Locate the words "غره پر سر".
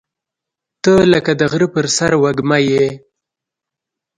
1.51-2.11